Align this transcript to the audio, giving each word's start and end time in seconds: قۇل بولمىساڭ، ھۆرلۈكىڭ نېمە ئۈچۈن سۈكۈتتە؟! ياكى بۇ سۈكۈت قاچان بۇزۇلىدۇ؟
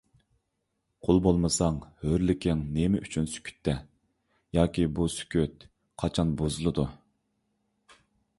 قۇل 1.07 1.19
بولمىساڭ، 1.25 1.77
ھۆرلۈكىڭ 2.05 2.63
نېمە 2.77 3.01
ئۈچۈن 3.03 3.29
سۈكۈتتە؟! 3.35 3.75
ياكى 4.59 4.87
بۇ 4.97 5.07
سۈكۈت 5.19 5.67
قاچان 6.05 6.33
بۇزۇلىدۇ؟ 6.43 6.89